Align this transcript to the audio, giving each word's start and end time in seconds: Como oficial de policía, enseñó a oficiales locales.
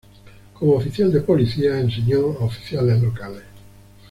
Como 0.53 0.73
oficial 0.77 1.11
de 1.13 1.21
policía, 1.21 1.77
enseñó 1.79 2.31
a 2.39 2.45
oficiales 2.45 3.03
locales. 3.03 3.43